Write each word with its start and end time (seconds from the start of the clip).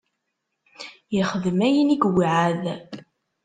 Yexdem 1.15 1.59
ayen 1.67 1.89
i 1.95 1.97
iweɛɛed. 2.05 2.63